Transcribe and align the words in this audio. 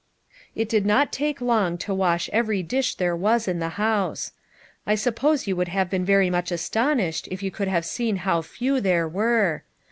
It 0.55 0.67
did 0.67 0.83
not 0.83 1.11
take 1.11 1.41
long 1.41 1.77
to 1.77 1.93
wash 1.93 2.27
every 2.33 2.63
dish 2.63 2.95
there 2.95 3.15
was 3.15 3.47
in 3.47 3.59
that 3.59 3.73
house. 3.73 4.31
I 4.87 4.95
suppose 4.95 5.45
you 5.45 5.55
would 5.55 5.67
hjfve 5.67 5.91
been 5.91 6.05
very 6.05 6.31
much 6.31 6.51
astonished 6.51 7.27
if 7.29 7.43
you 7.43 7.51
could 7.51 7.67
have 7.67 7.85
seen 7.85 8.15
how 8.15 8.41
few 8.41 8.81
there 8.81 9.07
were 9.07 9.61